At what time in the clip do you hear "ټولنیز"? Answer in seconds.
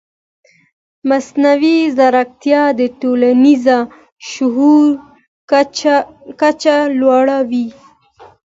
2.99-3.65